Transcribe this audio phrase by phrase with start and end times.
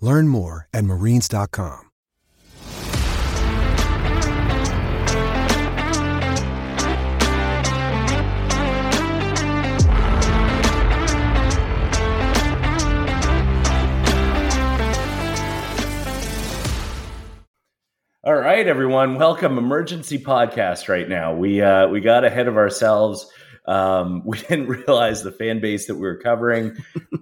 [0.00, 1.90] Learn more at marines.com.
[18.22, 21.34] All right, everyone, welcome emergency podcast right now.
[21.34, 23.26] We uh, we got ahead of ourselves.
[23.66, 26.76] Um, we didn't realize the fan base that we were covering.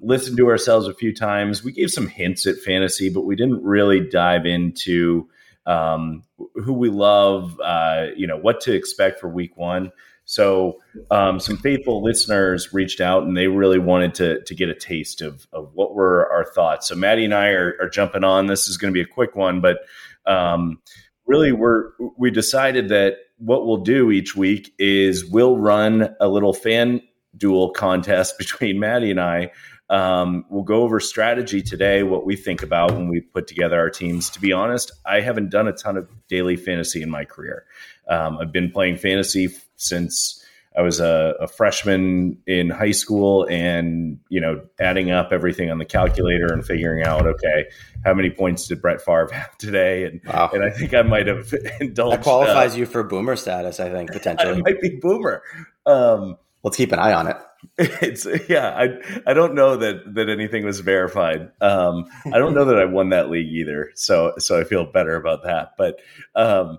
[0.09, 1.63] Listened to ourselves a few times.
[1.63, 5.29] We gave some hints at fantasy, but we didn't really dive into
[5.67, 7.61] um, who we love.
[7.61, 9.93] Uh, you know what to expect for week one.
[10.25, 10.79] So
[11.11, 15.21] um, some faithful listeners reached out and they really wanted to to get a taste
[15.21, 16.89] of of what were our thoughts.
[16.89, 18.47] So Matty and I are, are jumping on.
[18.47, 19.81] This is going to be a quick one, but
[20.25, 20.81] um,
[21.27, 26.55] really we're we decided that what we'll do each week is we'll run a little
[26.55, 27.03] fan
[27.37, 29.51] duel contest between Matty and I.
[29.91, 33.91] Um, we'll go over strategy today, what we think about when we put together our
[33.91, 34.31] teams.
[34.31, 37.65] To be honest, I haven't done a ton of daily fantasy in my career.
[38.09, 40.45] Um, I've been playing fantasy since
[40.77, 45.79] I was a, a, freshman in high school, and you know, adding up everything on
[45.79, 47.69] the calculator and figuring out, okay,
[48.05, 50.05] how many points did Brett Favre have today?
[50.05, 50.51] And wow.
[50.53, 52.19] and I think I might have indulged.
[52.19, 54.53] That qualifies uh, you for boomer status, I think potentially.
[54.53, 55.43] I might be boomer.
[55.87, 57.37] Um, Let's keep an eye on it.
[57.79, 58.71] It's yeah.
[58.71, 61.51] I I don't know that that anything was verified.
[61.61, 63.91] Um, I don't know that I won that league either.
[63.95, 65.73] So so I feel better about that.
[65.77, 66.01] But
[66.35, 66.79] um,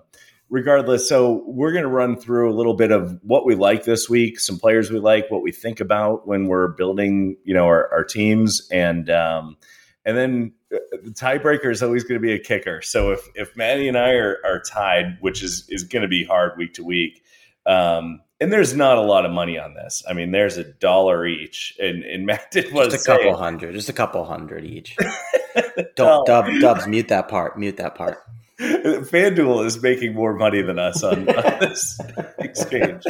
[0.50, 4.10] regardless, so we're going to run through a little bit of what we like this
[4.10, 7.90] week, some players we like, what we think about when we're building, you know, our,
[7.92, 9.56] our teams, and um,
[10.04, 12.82] and then uh, the tiebreaker is always going to be a kicker.
[12.82, 16.24] So if if Matty and I are, are tied, which is is going to be
[16.24, 17.22] hard week to week.
[17.66, 20.02] Um, and there's not a lot of money on this.
[20.08, 23.74] I mean, there's a dollar each, and, and Matt did was just a couple hundred,
[23.74, 24.96] just a couple hundred each.
[25.96, 28.18] Don't dub, dubs mute that part, mute that part.
[28.60, 31.98] FanDuel is making more money than us on, on this
[32.38, 33.04] exchange.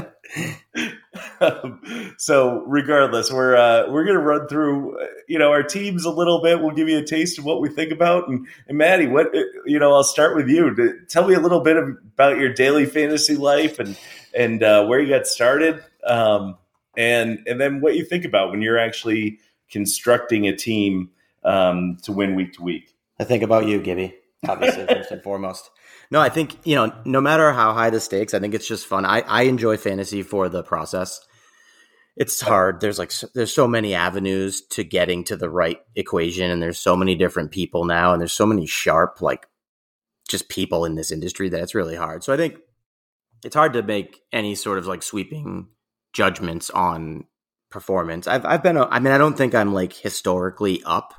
[1.41, 4.97] Um, so, regardless, we're uh, we're going to run through
[5.27, 6.61] you know our teams a little bit.
[6.61, 8.29] We'll give you a taste of what we think about.
[8.29, 9.35] And, and Matty, what
[9.67, 11.05] you know, I'll start with you.
[11.09, 13.97] Tell me a little bit about your daily fantasy life and
[14.35, 16.57] and uh, where you got started, um,
[16.97, 19.39] and and then what you think about when you're actually
[19.71, 21.11] constructing a team
[21.45, 22.95] um, to win week to week.
[23.19, 24.15] I think about you, Gibby
[24.49, 25.71] obviously first and foremost.
[26.11, 28.87] No, I think you know, no matter how high the stakes, I think it's just
[28.87, 29.05] fun.
[29.05, 31.21] I, I enjoy fantasy for the process.
[32.17, 32.81] It's hard.
[32.81, 36.97] There's like there's so many avenues to getting to the right equation, and there's so
[36.97, 39.47] many different people now, and there's so many sharp like
[40.29, 42.23] just people in this industry that it's really hard.
[42.23, 42.59] So I think
[43.45, 45.69] it's hard to make any sort of like sweeping
[46.13, 47.25] judgments on
[47.71, 48.27] performance.
[48.27, 51.15] I've I've been I mean I don't think I'm like historically up.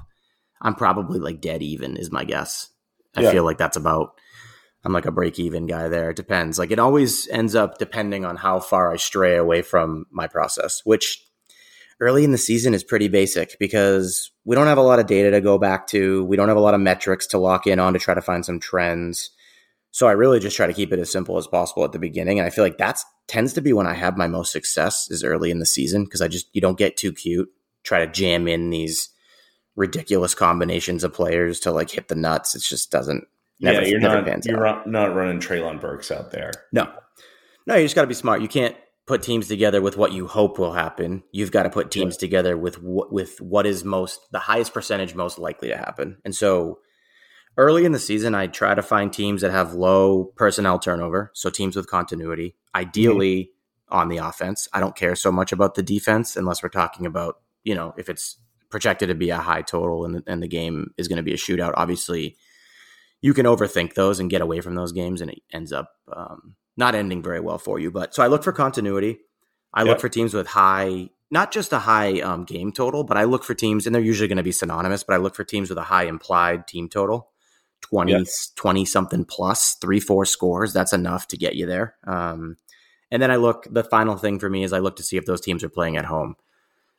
[0.62, 2.70] I'm probably like dead even is my guess.
[3.16, 3.32] I yeah.
[3.32, 4.12] feel like that's about
[4.84, 6.10] I'm like a break even guy there.
[6.10, 6.58] It depends.
[6.58, 10.82] Like it always ends up depending on how far I stray away from my process,
[10.84, 11.24] which
[12.00, 15.32] early in the season is pretty basic because we don't have a lot of data
[15.32, 16.26] to go back to.
[16.26, 18.44] We don't have a lot of metrics to lock in on to try to find
[18.44, 19.30] some trends.
[19.92, 22.40] So I really just try to keep it as simple as possible at the beginning.
[22.40, 25.24] And I feel like that's tends to be when I have my most success is
[25.24, 27.50] early in the season because I just you don't get too cute.
[27.84, 29.10] Try to jam in these
[29.76, 32.56] ridiculous combinations of players to like hit the nuts.
[32.56, 33.26] It just doesn't.
[33.60, 34.88] Never, yeah, you're not you're out.
[34.88, 36.52] not running Treylon Burks out there.
[36.72, 36.92] No,
[37.68, 38.42] no, you just got to be smart.
[38.42, 41.24] You can't put teams together with what you hope will happen.
[41.32, 42.20] You've got to put teams yeah.
[42.20, 46.18] together with what with what is most the highest percentage most likely to happen.
[46.26, 46.80] And so
[47.58, 51.50] early in the season, I try to find teams that have low personnel turnover, so
[51.50, 52.56] teams with continuity.
[52.74, 53.98] Ideally mm-hmm.
[53.98, 54.68] on the offense.
[54.74, 58.10] I don't care so much about the defense unless we're talking about you know if
[58.10, 58.38] it's
[58.70, 61.38] projected to be a high total and, and the game is going to be a
[61.38, 61.74] shootout.
[61.76, 62.38] Obviously,
[63.22, 66.56] you can overthink those and get away from those games, and it ends up um,
[66.78, 67.92] not ending very well for you.
[67.92, 69.20] But so I look for continuity.
[69.74, 69.88] I yep.
[69.88, 73.44] look for teams with high, not just a high um, game total, but I look
[73.44, 75.04] for teams, and they're usually going to be synonymous.
[75.04, 77.31] But I look for teams with a high implied team total.
[77.82, 78.28] 20, yep.
[78.56, 80.74] 20 something plus three, four scores.
[80.74, 81.96] That's enough to get you there.
[82.06, 82.58] Um,
[83.12, 85.26] and then I look, the final thing for me is I look to see if
[85.26, 86.36] those teams are playing at home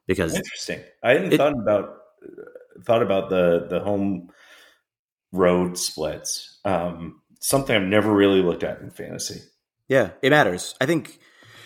[0.07, 0.81] because interesting.
[1.03, 1.97] I hadn't it, thought about,
[2.85, 4.31] thought about the, the home
[5.33, 6.61] road splits.
[6.65, 9.41] Um, something I've never really looked at in fantasy.
[9.89, 10.75] Yeah, it matters.
[10.81, 11.19] I think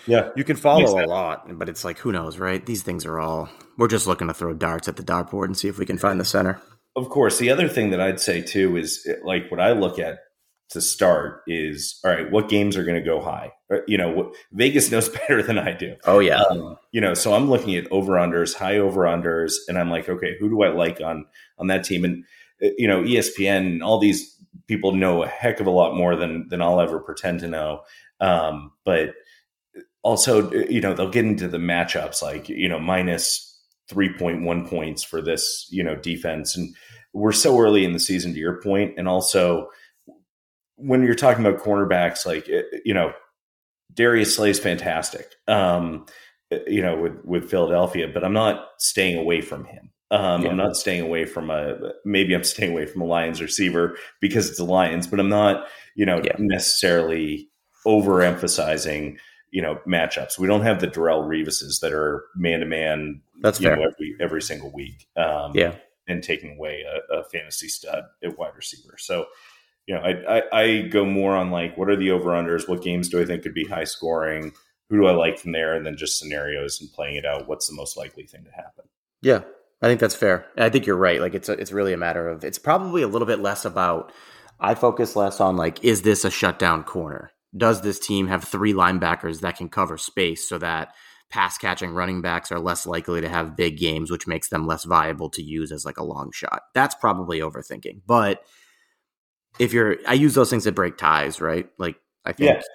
[0.07, 2.65] yeah, you can follow a lot, but it's like who knows, right?
[2.65, 5.69] These things are all we're just looking to throw darts at the dartboard and see
[5.69, 6.61] if we can find the center.
[6.97, 10.21] Of course, the other thing that I'd say too is like what I look at
[10.71, 13.53] to start is all right, what games are going to go high?
[13.71, 15.95] Uh, you know, what, Vegas knows better than I do.
[16.05, 16.41] Oh yeah.
[16.41, 20.09] Um, you know, so I'm looking at over unders, high over unders, and I'm like,
[20.09, 21.27] okay, who do I like on
[21.59, 22.05] on that team?
[22.05, 22.25] And
[22.65, 24.35] uh, you know, ESPN, all these
[24.67, 27.83] people know a heck of a lot more than than I'll ever pretend to know.
[28.21, 29.15] Um, but
[30.03, 33.47] also, uh, you know, they'll get into the matchups like you know minus
[33.91, 36.57] 3.1 points for this, you know, defense.
[36.57, 36.75] And
[37.17, 38.61] we're so early in the season to your.
[38.99, 39.71] And also
[40.77, 43.13] when you're talking about cornerbacks, like, eh, you know,
[43.95, 46.05] Darius Slay's fantastic, um,
[46.51, 49.91] eh, you know, with, with Philadelphia, but I'm not staying away from him.
[50.11, 50.51] Um, yeah.
[50.51, 54.49] I'm not staying away from a, maybe I'm staying away from a Lions receiver because
[54.49, 56.37] it's the Lions, but I'm not, you know, yeah.
[56.39, 57.49] necessarily
[57.87, 59.17] overemphasizing
[59.53, 60.39] you know matchups.
[60.39, 63.23] We don't have the Darrelle Revises that are man to man.
[63.41, 63.77] That's fair.
[63.77, 65.07] Know, every every single week.
[65.17, 65.77] Um, yeah,
[66.08, 68.97] and taking away a, a, fantasy stud at wide receiver.
[68.99, 69.26] So,
[69.87, 72.69] you know, I, I, I go more on like what are the over unders?
[72.69, 74.53] What games do I think could be high scoring?
[74.88, 75.75] Who do I like from there?
[75.75, 77.49] And then just scenarios and playing it out.
[77.49, 78.85] What's the most likely thing to happen?
[79.23, 79.41] Yeah,
[79.82, 80.47] I think that's fair.
[80.56, 81.20] I think you're right.
[81.20, 84.12] Like it's a, it's really a matter of it's probably a little bit less about.
[84.59, 87.32] I focus less on like is this a shutdown corner?
[87.56, 90.94] does this team have three linebackers that can cover space so that
[91.31, 94.84] pass catching running backs are less likely to have big games, which makes them less
[94.84, 96.62] viable to use as like a long shot?
[96.75, 98.02] That's probably overthinking.
[98.06, 98.43] But
[99.58, 101.69] if you're, I use those things to break ties, right?
[101.78, 102.67] Like, I think, yes.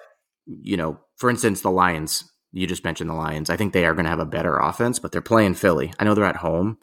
[0.45, 3.49] you know, for instance, the Lions, you just mentioned the Lions.
[3.49, 5.93] I think they are going to have a better offense, but they're playing Philly.
[5.99, 6.77] I know they're at home.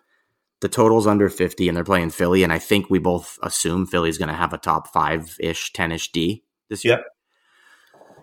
[0.60, 2.42] The total's under 50 and they're playing Philly.
[2.42, 5.92] And I think we both assume Philly's going to have a top five ish, 10
[5.92, 6.96] ish D this year.
[6.96, 7.04] Yep.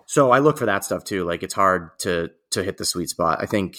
[0.06, 1.24] So I look for that stuff too.
[1.24, 3.38] Like it's hard to to hit the sweet spot.
[3.40, 3.78] I think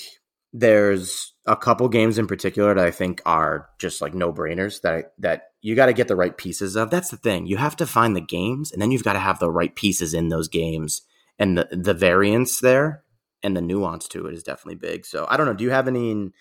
[0.53, 5.13] there's a couple games in particular that I think are just like no brainers that
[5.19, 6.89] that you got to get the right pieces of.
[6.89, 7.45] That's the thing.
[7.47, 10.13] You have to find the games, and then you've got to have the right pieces
[10.13, 11.01] in those games,
[11.38, 13.03] and the the variance there
[13.44, 15.06] and the nuance to it is definitely big.
[15.06, 15.53] So I don't know.
[15.53, 16.33] Do you have any in,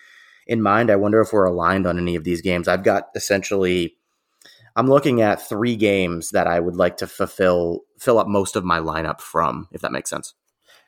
[0.47, 0.91] in mind?
[0.91, 2.69] I wonder if we're aligned on any of these games.
[2.69, 3.97] I've got essentially
[4.77, 8.65] I'm looking at three games that I would like to fulfill fill up most of
[8.65, 10.35] my lineup from, if that makes sense.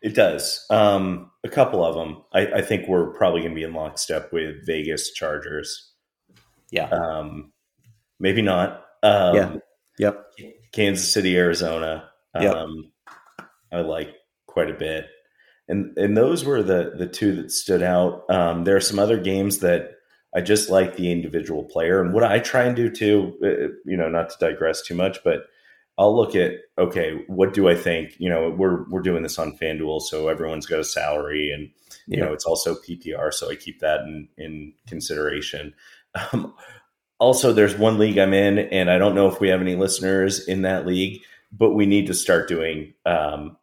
[0.03, 0.65] It does.
[0.71, 2.23] Um, a couple of them.
[2.33, 5.93] I, I think we're probably going to be in lockstep with Vegas Chargers.
[6.71, 6.89] Yeah.
[6.89, 7.53] Um,
[8.21, 8.85] maybe not.
[9.03, 9.57] Um, yeah.
[9.99, 10.25] Yep.
[10.73, 12.11] Kansas City, Arizona.
[12.39, 12.55] Yep.
[12.55, 12.93] Um,
[13.73, 14.15] I like
[14.47, 15.07] quite a bit,
[15.67, 18.25] and and those were the the two that stood out.
[18.31, 19.93] Um, there are some other games that
[20.35, 22.01] I just like the individual player.
[22.01, 25.19] And what I try and do too, uh, you know, not to digress too much,
[25.25, 25.45] but
[25.99, 28.15] I'll look at okay, what do I think?
[28.19, 31.65] You know, we're we're doing this on FanDuel, so everyone's got a salary, and
[32.07, 32.27] you yeah.
[32.27, 35.75] know, it's also PPR, so I keep that in in consideration.
[36.33, 36.55] Um,
[37.19, 40.47] also, there's one league I'm in, and I don't know if we have any listeners
[40.47, 43.57] in that league, but we need to start doing um,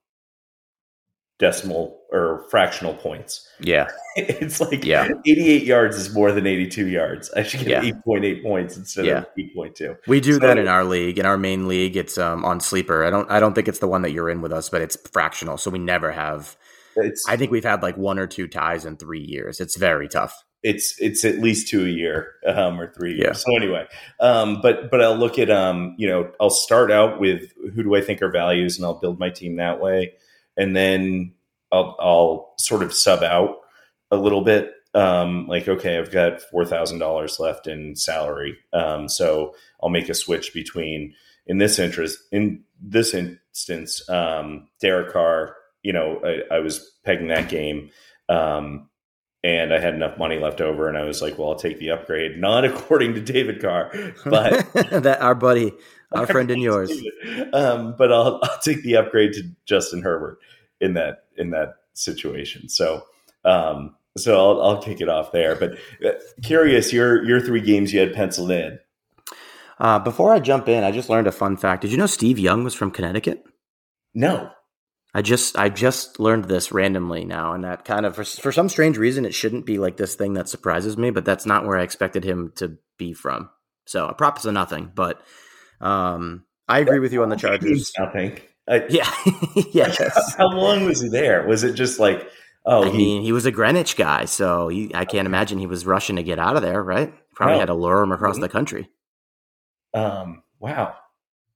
[1.40, 3.48] decimal or fractional points.
[3.60, 3.90] Yeah.
[4.16, 5.10] it's like yeah.
[5.26, 7.30] 88 yards is more than 82 yards.
[7.32, 7.92] I should get yeah.
[8.08, 9.20] 8.8 points instead yeah.
[9.20, 9.98] of 8.2.
[10.08, 11.20] We do so, that in our league.
[11.20, 13.04] In our main league, it's um, on sleeper.
[13.04, 14.96] I don't I don't think it's the one that you're in with us, but it's
[15.10, 15.58] fractional.
[15.58, 16.56] So we never have
[16.96, 19.60] it's I think we've had like one or two ties in 3 years.
[19.60, 20.44] It's very tough.
[20.64, 23.24] It's it's at least two a year um, or three years.
[23.24, 23.34] Yeah.
[23.34, 23.86] So anyway,
[24.20, 27.94] um, but but I'll look at um, you know I'll start out with who do
[27.94, 30.14] I think are values, and I'll build my team that way
[30.58, 31.34] and then
[31.76, 33.58] I'll, I'll sort of sub out
[34.12, 34.72] a little bit.
[34.94, 39.54] Um, like, okay, I've got four thousand dollars left in salary, um, so
[39.84, 41.14] I'll make a switch between
[41.48, 45.58] in this interest in this instance, um, Derek Carr.
[45.84, 47.92] You know, I, I was pegging that game,
[48.30, 48.90] um,
[49.44, 51.92] and I had enough money left over, and I was like, "Well, I'll take the
[51.92, 53.92] upgrade." Not according to David Carr,
[54.24, 55.74] but that our buddy,
[56.14, 56.92] our friend and yours.
[57.52, 60.40] Um, but I'll, I'll take the upgrade to Justin Herbert
[60.86, 62.70] in that in that situation.
[62.70, 63.04] So
[63.44, 65.56] um, so I'll, I'll kick it off there.
[65.56, 65.74] But
[66.06, 68.80] uh, curious, your your three games you had penciled in.
[69.78, 71.82] Uh, before I jump in, I just learned a fun fact.
[71.82, 73.44] Did you know Steve Young was from Connecticut?
[74.14, 74.52] No.
[75.14, 78.68] I just I just learned this randomly now, and that kind of for, for some
[78.68, 81.78] strange reason it shouldn't be like this thing that surprises me, but that's not where
[81.78, 83.50] I expected him to be from.
[83.86, 85.22] So a props to nothing, but
[85.80, 87.94] um, I agree with you on the Chargers.
[87.98, 88.40] Nothing.
[88.68, 89.10] I, Yeah,
[89.72, 90.36] yes.
[90.38, 91.46] How long was he there?
[91.48, 92.28] Was it just like,
[92.66, 95.68] oh, I he, mean, he was a Greenwich guy, so he, I can't imagine he
[95.68, 97.14] was rushing to get out of there, right?
[97.36, 97.60] Probably No.
[97.60, 98.42] had to lure him across Mhm.
[98.42, 98.90] the country.
[99.94, 100.96] um, wow.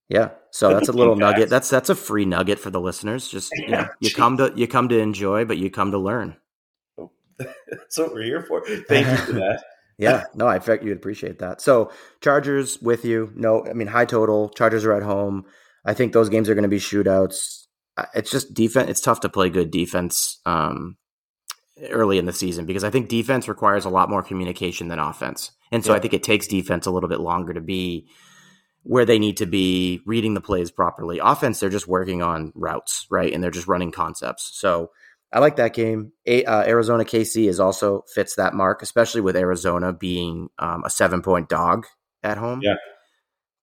[0.07, 1.49] Yeah, so That's a little nugget.
[1.49, 3.27] That's that's a free nugget for the listeners.
[3.27, 6.35] Just you, know, you come to you come to enjoy, but you come to learn.
[7.37, 8.65] That's what we're here for.
[8.65, 9.63] Thank you for that.
[9.99, 11.61] Yeah, no, I expect you'd appreciate that.
[11.61, 13.31] So Chargers with you.
[13.35, 14.49] No, I mean high total.
[14.49, 15.45] Chargers are at home.
[15.89, 17.65] I think those games are going to be shootouts.
[18.13, 18.91] It's just defense.
[18.91, 20.97] It's tough to play good defense um,
[21.89, 25.51] early in the season because I think defense requires a lot more communication than offense,
[25.71, 25.97] and so Yeah.
[25.97, 28.07] I think it takes defense a little bit longer to be
[28.83, 31.19] where they need to be reading the plays properly.
[31.21, 34.51] Offense, they're just working on routes, right, and they're just running concepts.
[34.53, 34.91] So
[35.33, 36.13] I like that game.
[36.27, 40.89] A, uh, Arizona KC is also fits that mark, especially with Arizona being um, a
[40.91, 41.87] seven point dog
[42.21, 42.59] at home.
[42.61, 42.75] Yeah.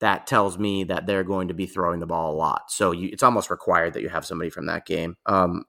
[0.00, 2.70] That tells me that they're going to be throwing the ball a lot.
[2.70, 5.16] So you, it's almost required that you have somebody from that game.
[5.24, 5.64] Um,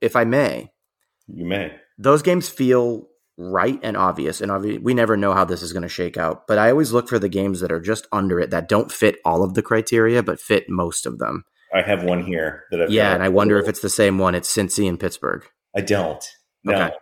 [0.00, 0.72] if I may,
[1.28, 1.72] You may.
[1.98, 3.06] those games feel
[3.38, 4.40] right and obvious.
[4.40, 6.46] And obvi- we never know how this is going to shake out.
[6.48, 9.16] But I always look for the games that are just under it that don't fit
[9.24, 11.44] all of the criteria, but fit most of them.
[11.72, 14.34] I have one here that I've yeah, and I wonder if it's the same one.
[14.34, 15.44] It's Cincy and Pittsburgh.
[15.76, 16.22] I don't.
[16.64, 16.74] No.
[16.74, 16.94] Okay.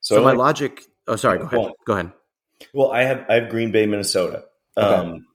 [0.00, 0.82] So, So, my like- logic.
[1.08, 1.38] Oh, sorry.
[1.38, 1.58] Go ahead.
[1.58, 1.72] on.
[1.86, 2.12] Go ahead.
[2.74, 4.44] Well, I have I have Green Bay, Minnesota.
[4.76, 4.86] Okay.
[4.86, 5.26] Um,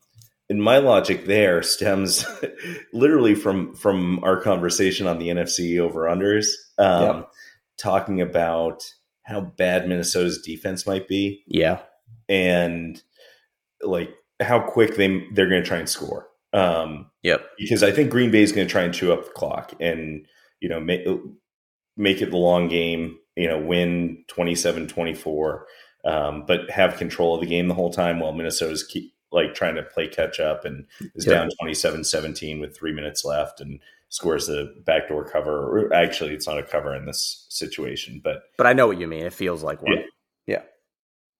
[0.49, 2.25] and my logic there stems
[2.93, 6.47] literally from from our conversation on the NFC over unders,
[6.77, 7.29] um, Yep.
[7.77, 8.83] talking about
[9.23, 11.79] how bad Minnesota's defense might be, Yeah.
[12.29, 13.01] and
[13.81, 16.27] like how quick they they're going to try and score.
[16.53, 17.41] Um, Yep.
[17.57, 20.25] because I think Green Bay is going to try and chew up the clock and
[20.61, 21.05] you know make
[21.97, 23.17] make it the long game.
[23.37, 25.63] You know, win 27-24,
[26.05, 29.75] um, but have control of the game the whole time while Minnesota's keep like trying
[29.75, 31.33] to play catch up and is Yeah.
[31.33, 35.51] down 27-17 with three minutes left and scores the backdoor cover.
[35.85, 39.07] Or actually, it's not a cover in this situation, but But I know what you
[39.07, 39.25] mean.
[39.25, 39.93] It feels like one.
[39.97, 40.03] Yeah.
[40.47, 40.61] Yeah.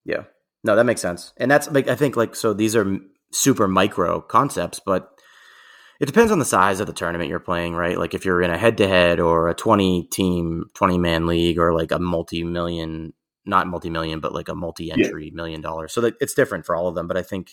[0.04, 0.24] Yeah.
[0.64, 1.34] No, that makes sense.
[1.38, 2.98] And that's like I think like so these are
[3.32, 5.12] super micro concepts, but
[6.00, 7.98] it depends on the size of the tournament you're playing, right?
[7.98, 11.58] Like if you're in a head to head or a 20 team, 20 man league
[11.58, 13.14] or like a multi million,
[13.46, 15.94] not multi million, but like a multi entry million dollars.
[15.94, 17.08] So that it's different for all of them.
[17.08, 17.52] But I think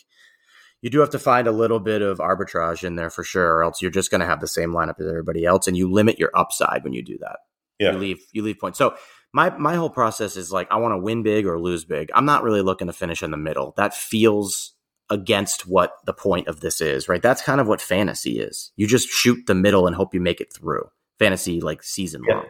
[0.83, 3.63] you do have to find a little bit of arbitrage in there for sure, or
[3.63, 5.67] else you're just going to have the same lineup as everybody else.
[5.67, 7.39] And you limit your upside when you do that
[7.83, 8.79] yeah, you leave you leave points.
[8.79, 8.95] So
[9.33, 12.11] my my whole process is like I want to win big or lose big.
[12.15, 13.75] I'm not really looking to finish in the middle.
[13.77, 14.75] That feels
[15.11, 17.21] against what the point of this is, right?
[17.21, 18.73] That's kind of what fantasy is.
[18.77, 20.89] You just shoot the middle and hope you make it through.
[21.19, 22.35] Fantasy like season Yeah.
[22.37, 22.47] long.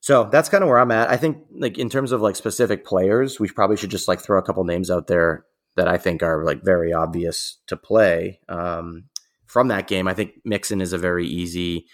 [0.00, 1.10] So that's kind of where I'm at.
[1.10, 4.38] I think like in terms of like specific players, we probably should just like throw
[4.38, 5.44] a couple names out there
[5.78, 8.40] that I think are like very obvious to play.
[8.48, 9.04] Um,
[9.46, 11.86] from that game, I think Mixon is a very easy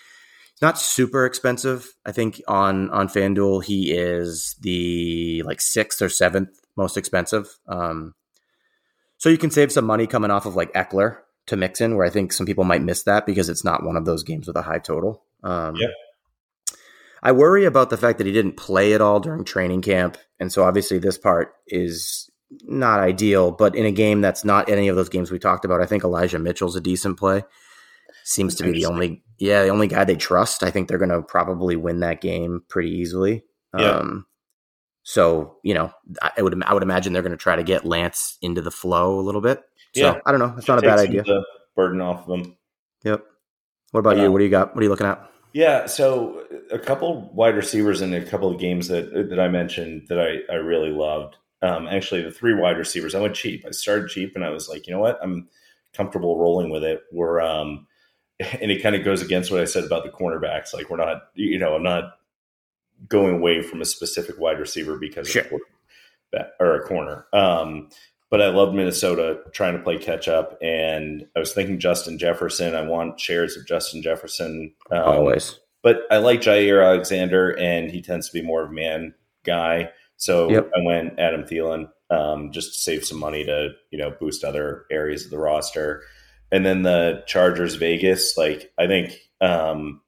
[0.55, 1.95] He's not super expensive.
[2.07, 7.49] I think on on FanDuel he is the like sixth or seventh most expensive.
[7.67, 8.15] Um,
[9.19, 12.11] so you can save some money coming off of like Ekeler to Mixon, where I
[12.11, 14.63] think some people might miss that because it's not one of those games with a
[14.63, 15.25] high total.
[15.43, 15.91] Um, Yep.
[17.23, 20.53] I worry about the fact that he didn't play at all during training camp, and
[20.53, 22.31] so obviously this part is
[22.65, 23.51] not ideal.
[23.51, 26.05] But in a game that's not any of those games we talked about, I think
[26.05, 27.43] Elijah Mitchell's a decent play.
[28.25, 30.63] Seems to be the only, yeah, the only guy they trust.
[30.63, 33.45] I think they're going to probably win that game pretty easily.
[33.77, 33.99] Yeah.
[33.99, 34.27] Um,
[35.03, 35.93] so you know,
[36.23, 39.19] I would I would imagine they're going to try to get Lance into the flow
[39.19, 39.63] a little bit.
[39.95, 40.21] So Yeah.
[40.25, 40.55] I don't know.
[40.57, 41.23] It's not a bad idea.
[41.23, 41.45] The
[41.77, 42.57] burden off of them.
[43.05, 43.23] Yep.
[43.91, 44.25] What about you?
[44.27, 44.75] Um, What do you got?
[44.75, 45.31] What are you looking at?
[45.53, 46.43] Yeah, so
[46.73, 50.53] a couple wide receivers in a couple of games that that I mentioned that I,
[50.53, 51.37] I really loved.
[51.65, 53.65] Um, actually, the three wide receivers, I went cheap.
[53.67, 55.49] I started cheap, and I was like, you know what, I'm
[55.95, 57.03] comfortable rolling with it.
[57.13, 57.87] We're um,
[58.61, 60.75] and it kind of goes against what I said about the cornerbacks.
[60.75, 62.19] Like we're not, you know, I'm not
[63.09, 65.43] going away from a specific wide receiver because Sure.
[65.43, 65.61] of
[66.59, 67.27] or a corner.
[67.33, 67.89] Um,
[68.31, 72.75] but I love Minnesota trying to play catch up, and I was thinking Justin Jefferson.
[72.75, 74.75] I want shares of Justin Jefferson.
[74.91, 75.61] Um, Always.
[75.83, 79.91] but I like Jaire Alexander, and he tends to be more of a man guy.
[80.17, 80.71] So Yep.
[80.77, 84.85] I went Adam Thielen um, just to save some money to you know boost other
[84.91, 86.03] areas of the roster.
[86.53, 90.01] And then the Chargers Vegas, like I think um,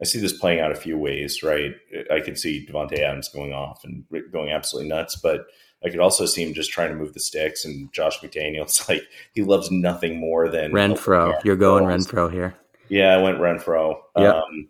[0.00, 1.42] I see this playing out a few ways.
[1.42, 1.74] Right,
[2.10, 5.46] I could see Davante Adams going off and going absolutely nuts, but
[5.84, 7.64] I could also see him just trying to move the sticks.
[7.64, 9.02] And Josh McDaniels, like
[9.32, 11.42] he loves nothing more than Renfrow.
[11.44, 12.54] You're going Renfrow here.
[12.88, 13.96] Yeah, I went Renfrow.
[14.16, 14.34] Yep.
[14.34, 14.68] Um,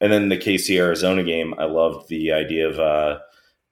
[0.00, 3.20] and then the KC Arizona game, I loved the idea of uh,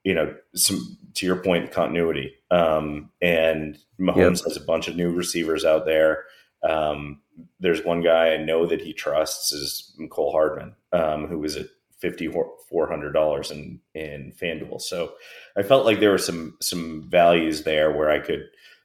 [0.03, 2.33] you know some to your point continuity.
[2.49, 4.45] Um, and Mahomes Yep.
[4.47, 6.23] has a bunch of new receivers out there.
[6.63, 7.21] Um,
[7.59, 11.67] there's one guy I know that he trusts is Cole Hardman, um, who was at
[11.99, 14.81] fifty four hundred dollars in in FanDuel.
[14.81, 15.13] So
[15.57, 18.43] I felt like there were some some values there where I could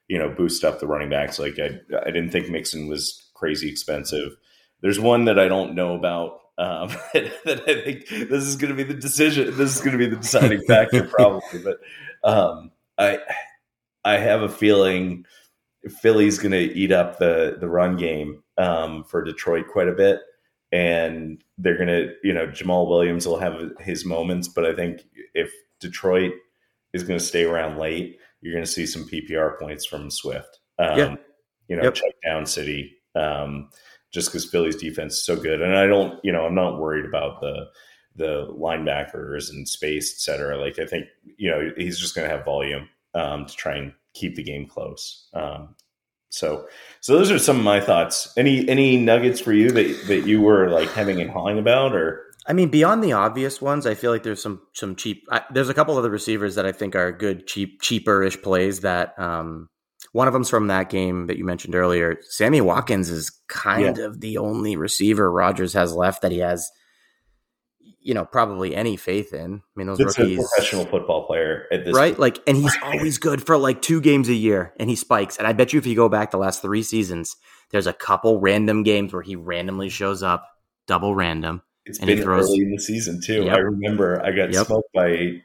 [0.09, 1.39] you know boost up the running backs.
[1.39, 4.37] Like I I didn't think Mixon was crazy expensive.
[4.81, 6.41] There's one that I don't know about.
[6.59, 9.57] Um, that I think this is going to be the decision.
[9.57, 11.61] This is going to be the deciding factor, probably.
[11.63, 11.79] But
[12.25, 13.19] um, I
[14.05, 15.25] I have a feeling
[16.01, 20.21] Philly's going to eat up the the run game um, for Detroit quite a bit,
[20.73, 25.03] and they're going to you know Jamaal Williams will have his moments, but I think
[25.35, 26.33] if Detroit
[26.93, 30.61] is going to stay around late, you're going to see some PPR points from Swift.
[30.79, 31.17] Um, Yeah.
[31.69, 31.95] You know, Yep.
[31.95, 32.97] check down City.
[33.17, 33.71] Um,
[34.17, 37.05] just because Philly's defense is so good, and I don't, you know, I'm not worried
[37.05, 37.67] about the
[38.17, 40.57] the linebackers and space, et cetera.
[40.57, 41.05] Like I think,
[41.37, 44.67] you know, he's just going to have volume um, to try and keep the game
[44.67, 45.29] close.
[45.35, 45.75] Um,
[46.31, 46.67] so,
[47.03, 48.33] so those are some of my thoughts.
[48.37, 52.23] Any any nuggets for you that that you were like hemming and hawing about, or
[52.49, 55.25] I mean, beyond the obvious ones, I feel like there's some some cheap.
[55.31, 58.81] I, there's a couple of the receivers that I think are good, cheap, cheaper-ish plays.
[58.81, 59.69] That um,
[60.17, 62.17] one of them's from that game that you mentioned earlier.
[62.23, 66.71] Sammy Watkins is kind of the only receiver Rodgers has left that he has,
[68.01, 69.57] you know, probably any faith in.
[69.57, 72.19] I mean, those it's a rookies, professional football player at this right?
[72.19, 75.37] Like, and he's always good for like two games a year, and he spikes.
[75.37, 77.37] And I bet you, if you go back the last three seasons,
[77.71, 80.49] there's a couple random games where he randomly shows up,
[80.87, 81.61] double random.
[81.85, 83.45] It's and he been throws- early in the season too.
[83.45, 83.55] Yep.
[83.55, 84.67] I remember I got Yep.
[84.67, 85.43] smoked by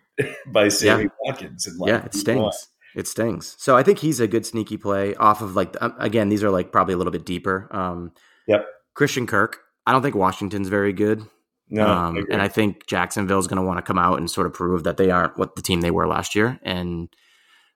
[0.47, 1.67] by Sammy Watkins.
[1.67, 2.69] And like, yeah, it stings.
[2.95, 3.55] It stings.
[3.57, 6.51] So I think he's a good sneaky play off of like um, again these are
[6.51, 7.67] like probably a little bit deeper.
[7.71, 8.11] Um,
[8.47, 8.65] Yep.
[8.95, 9.59] Christian Kirk.
[9.85, 11.23] I don't think Washington's very good,
[11.69, 14.45] No, um, I and I think Jacksonville's going to want to come out and sort
[14.47, 16.59] of prove that they aren't what the team they were last year.
[16.63, 17.07] And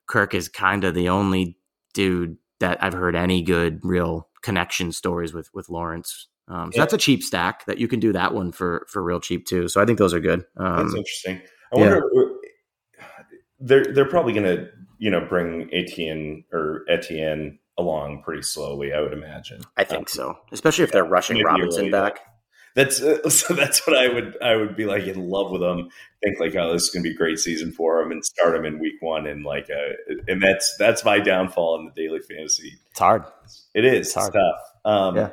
[0.08, 1.58] Kirk is kind of the only
[1.93, 6.28] dude that I've heard any good real connection stories with with Lawrence.
[6.47, 6.82] Um, so Yeah.
[6.84, 9.67] that's a cheap stack that you can do that one for for real cheap too.
[9.67, 10.45] So I think those are good.
[10.56, 11.41] That's Um, interesting.
[11.73, 11.89] I yeah.
[11.91, 12.10] wonder.
[13.60, 18.93] They're they're probably going to you know bring Etienne or Etienne along pretty slowly.
[18.93, 19.62] I would imagine.
[19.77, 22.19] I think so, especially if they're rushing Robinson back.
[22.75, 23.53] That's uh, so.
[23.53, 24.38] That's what I would.
[24.41, 25.89] I would be like in love with him.
[26.23, 28.55] Think like, oh, this is going to be a great season for him, and start
[28.55, 32.19] him in week one, and like, uh, and that's that's my downfall in the daily
[32.19, 32.73] fantasy.
[32.91, 33.23] It's hard.
[33.73, 34.34] It is It's hard.
[34.34, 34.62] tough.
[34.84, 35.29] Um, Yeah.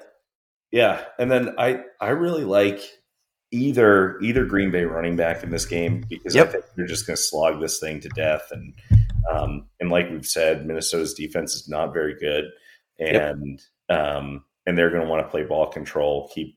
[0.71, 2.81] yeah, and then I I really like
[3.51, 7.17] either either Green Bay running back in this game because I think they're just going
[7.17, 8.73] to slog this thing to death, and
[9.31, 12.47] um, and like we've said, Minnesota's defense is not very good,
[12.99, 16.31] and um, and they're going to want to play ball control.
[16.35, 16.57] Keep,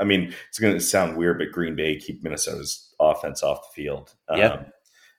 [0.00, 3.82] I mean, it's going to sound weird, but Green Bay keep Minnesota's offense off the
[3.82, 4.14] field.
[4.28, 4.62] Um, Yeah.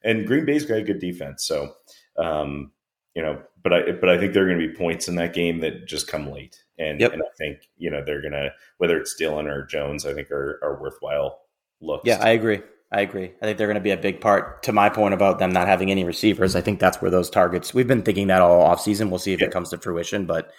[0.04, 1.74] and Green Bay's got a good defense, so
[2.16, 2.72] um,
[3.14, 5.32] you know, but I but I think there are going to be points in that
[5.34, 7.12] game that just come late, and Yep.
[7.12, 10.30] and I think you know they're going to whether it's Dillon or Jones, I think
[10.30, 11.40] are are worthwhile
[11.80, 12.06] looks.
[12.06, 12.60] Yeah, I agree.
[12.92, 13.32] I agree.
[13.40, 15.68] I think they're going to be a big part to my point about them not
[15.68, 16.56] having any receivers.
[16.56, 19.10] I think that's where those targets, we've been thinking that all offseason.
[19.10, 19.46] We'll see if Yeah.
[19.46, 20.50] it comes to fruition, but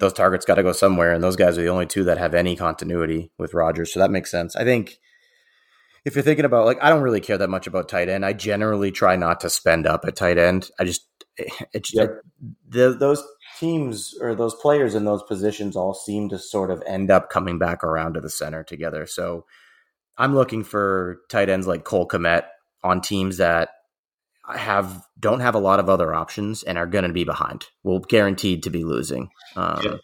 [0.00, 1.12] those targets got to go somewhere.
[1.12, 3.92] And those guys are the only two that have any continuity with Rodgers.
[3.92, 4.56] So that makes sense.
[4.56, 4.98] I think
[6.06, 8.24] if you're thinking about, like, I don't really care that much about tight end.
[8.24, 10.70] I generally try not to spend up at tight end.
[10.80, 11.06] I just,
[11.38, 12.20] eh, it's Yep.
[12.68, 13.22] the, those
[13.60, 17.58] teams or those players in those positions all seem to sort of end up coming
[17.58, 19.04] back around to the center together.
[19.06, 19.44] So
[20.16, 22.44] I'm looking for tight ends like Cole Kmet
[22.82, 23.70] on teams that
[24.48, 27.66] have don't have a lot of other options and are going to be behind.
[27.82, 29.30] Well, guaranteed to be losing.
[29.56, 29.96] Um, Yeah.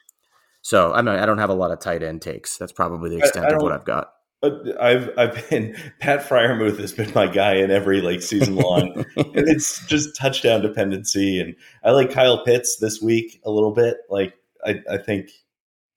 [0.62, 2.56] So I mean, I don't have a lot of tight end takes.
[2.58, 4.12] That's probably the extent I of what I've got.
[4.42, 9.48] I've I've been Pat Freiermuth has been my guy in every like season long, and
[9.48, 11.40] it's just touchdown dependency.
[11.40, 13.98] And I like Kyle Pitts this week a little bit.
[14.08, 15.30] Like I I think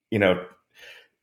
[0.09, 0.45] you know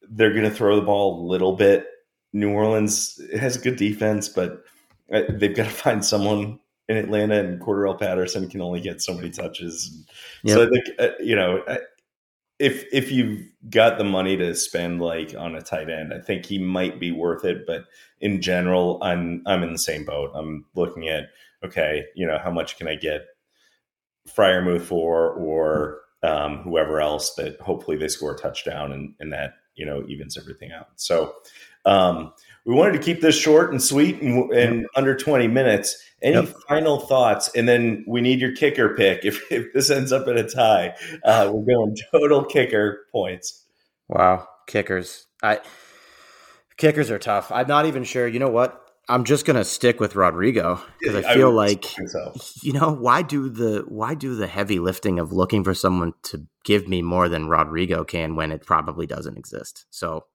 [0.02, 1.86] they're going to throw the ball a little bit.
[2.32, 4.64] New Orleans has a good defense, but
[5.12, 9.14] uh, they've got to find someone in Atlanta, and Cordell Patterson can only get so
[9.14, 10.04] many touches.
[10.46, 11.78] So I think uh, you know I-
[12.58, 13.40] if if you've
[13.70, 17.10] got the money to spend like on a tight end, I think he might be
[17.10, 17.66] worth it.
[17.66, 17.84] But
[18.20, 20.30] in general, I'm I'm in the same boat.
[20.34, 21.30] I'm looking at
[21.64, 23.22] okay, you know, how much can I get
[24.28, 29.54] Freiermuth for, or um, whoever else that hopefully they score a touchdown and, and that
[29.80, 30.88] you know evens everything out.
[30.96, 31.34] So
[31.86, 32.32] um,
[32.66, 36.04] we wanted to keep this short and sweet and, and under 20 minutes.
[36.22, 36.54] Any yep.
[36.68, 37.48] final thoughts?
[37.56, 39.24] And then we need your kicker pick.
[39.24, 43.64] If, if this ends up in a tie, uh, we're going total kicker points.
[44.08, 45.26] Wow, kickers!
[45.42, 45.60] I
[46.76, 47.50] kickers are tough.
[47.50, 48.28] I'm not even sure.
[48.28, 48.89] You know what?
[49.10, 52.32] I'm just gonna stick with Rodrigo because I feel I like so.
[52.62, 56.46] you know why do the why do the heavy lifting of looking for someone to
[56.64, 59.86] give me more than Rodrigo can when it probably doesn't exist.
[59.90, 60.26] So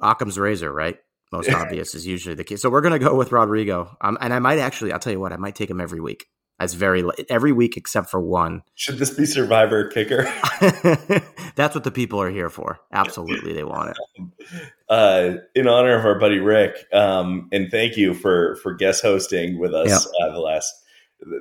[0.00, 0.96] Occam's razor, right?
[1.30, 2.62] Most obvious is usually the case.
[2.62, 5.32] So we're gonna go with Rodrigo, um, and I might actually I'll tell you what
[5.32, 6.26] I might take him every week.
[6.58, 8.62] As very every week except for one.
[8.74, 10.22] Should this be Survivor kicker?
[11.54, 12.78] That's what the people are here for.
[12.92, 14.62] Absolutely, they want it.
[14.88, 19.58] Uh, in honor of our buddy Rick, um, and thank you for for guest hosting
[19.58, 20.72] with us uh, the last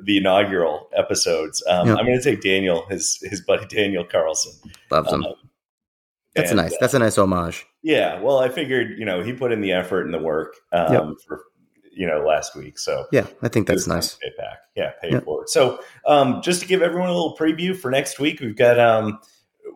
[0.03, 1.63] the inaugural episodes.
[1.69, 1.89] Um.
[1.89, 4.71] I'm going to take Daniel, his his buddy Daniel Carlson.
[4.89, 5.23] Loves him.
[5.23, 5.33] Um,
[6.35, 6.75] that's and, a nice.
[6.79, 7.65] That's a nice homage.
[7.81, 8.19] Yeah.
[8.19, 11.03] Well, I figured you know he put in the effort and the work um, yep.
[11.25, 11.43] for
[11.95, 12.77] you know last week.
[12.77, 14.15] So yeah, I think that's nice.
[14.15, 14.59] Pay back.
[14.75, 15.23] Yeah, pay yep.
[15.23, 15.49] for it.
[15.49, 19.19] So um, just to give everyone a little preview for next week, we've got um,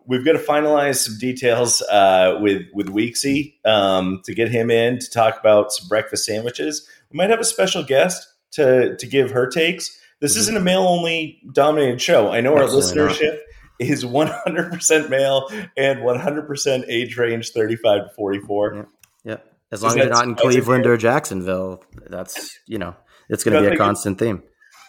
[0.06, 4.98] we've got to finalize some details uh, with with Weeksy um, to get him in
[4.98, 6.86] to talk about some breakfast sandwiches.
[7.10, 9.98] We might have a special guest to to give her takes.
[10.20, 10.40] This mm-hmm.
[10.40, 12.30] isn't a male only dominated show.
[12.30, 13.38] I know our listenership
[13.80, 13.88] not.
[13.88, 18.74] is 100% male and 100% age range 35 to 44.
[18.74, 18.82] Yeah.
[19.24, 19.36] yeah.
[19.72, 22.96] As long as you're not in Cleveland or Jacksonville, that's, you know,
[23.28, 24.42] it's going to be a constant theme.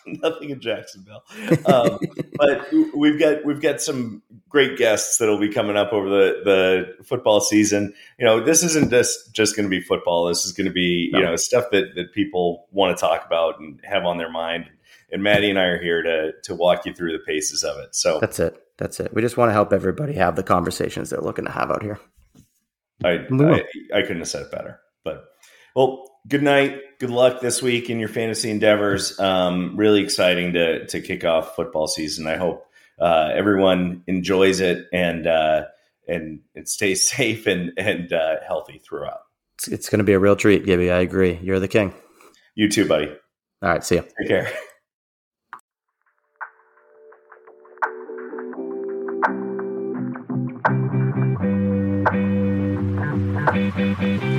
[0.06, 1.24] nothing in Jacksonville.
[1.65, 2.00] Um,
[2.38, 7.04] but we've got we've got some great guests that'll be coming up over the the
[7.04, 7.94] football season.
[8.20, 10.26] You know, this isn't just just going to be football.
[10.26, 11.20] This is going to be no.
[11.20, 14.70] you know stuff that that people want to talk about and have on their mind.
[15.12, 17.96] And Matty and I are here to to walk you through the paces of it.
[17.96, 18.58] So that's it.
[18.78, 19.13] That's it.
[19.13, 22.00] We just want to help everybody have the conversations they're looking to have out here.
[23.03, 24.79] I I, I couldn't have said it better.
[25.03, 25.25] But
[25.75, 26.79] well, good night.
[26.99, 29.19] Good luck this week in your fantasy endeavors.
[29.19, 32.27] Um, really exciting to to kick off football season.
[32.27, 32.65] I hope
[32.99, 35.65] uh, everyone enjoys it and uh,
[36.07, 39.21] and it stays safe and and uh, healthy throughout.
[39.57, 40.91] It's, it's going to be a real treat, Gibby.
[40.91, 41.39] I agree.
[41.41, 41.93] You're the king.
[42.55, 43.07] You too, buddy.
[43.07, 43.83] All right.
[43.83, 44.05] See you.
[44.19, 44.51] Take care.
[53.99, 54.31] You.